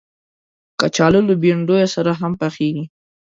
[0.79, 2.85] کچالو له بنډیو سره هم پخېږي